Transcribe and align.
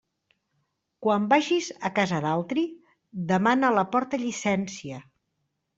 Quan 1.07 1.27
vagis 1.33 1.67
a 1.89 1.93
casa 1.99 2.23
d'altri, 2.25 2.65
demana 3.35 3.71
a 3.71 3.79
la 3.81 3.89
porta 3.95 4.23
llicència. 4.27 5.07